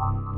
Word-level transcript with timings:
Bye. 0.00 0.29